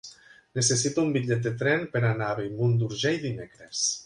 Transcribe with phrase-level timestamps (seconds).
[0.59, 3.89] Necessito un bitllet de tren per anar a Bellmunt d'Urgell dimecres.